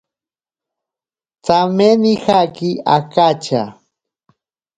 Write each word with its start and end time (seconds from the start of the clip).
Tsame 1.43 1.87
nijaki 2.01 2.69
akatya. 2.95 3.63